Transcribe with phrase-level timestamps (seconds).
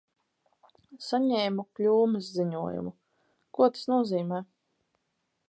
[1.07, 2.95] Saņemu kļūmes ziņojumu.
[3.59, 4.43] Ko tas nozīmē?